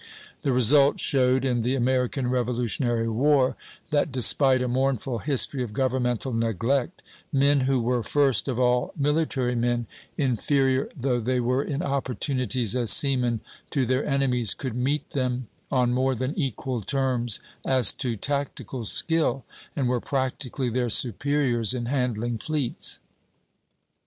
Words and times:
The 0.41 0.51
result 0.51 0.99
showed, 0.99 1.45
in 1.45 1.61
the 1.61 1.75
American 1.75 2.25
Revolutionary 2.27 3.07
War, 3.07 3.55
that 3.91 4.11
despite 4.11 4.59
a 4.63 4.67
mournful 4.67 5.19
history 5.19 5.61
of 5.61 5.73
governmental 5.75 6.33
neglect, 6.33 7.03
men 7.31 7.59
who 7.59 7.79
were 7.79 8.01
first 8.01 8.47
of 8.47 8.59
all 8.59 8.93
military 8.97 9.53
men, 9.53 9.85
inferior 10.17 10.89
though 10.95 11.19
they 11.19 11.39
were 11.39 11.63
in 11.63 11.83
opportunities 11.83 12.75
as 12.75 12.89
seamen 12.89 13.41
to 13.69 13.85
their 13.85 14.03
enemies, 14.03 14.55
could 14.55 14.73
meet 14.75 15.11
them 15.11 15.47
on 15.71 15.91
more 15.93 16.15
than 16.15 16.33
equal 16.35 16.81
terms 16.81 17.39
as 17.63 17.93
to 17.93 18.15
tactical 18.17 18.83
skill, 18.85 19.45
and 19.75 19.87
were 19.87 20.01
practically 20.01 20.71
their 20.71 20.89
superiors 20.89 21.75
in 21.75 21.85
handling 21.85 22.39
fleets. 22.39 22.97